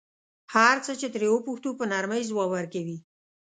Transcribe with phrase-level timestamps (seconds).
[0.53, 2.97] هر څه چې ترې وپوښتو په نرمۍ ځواب ورکوي.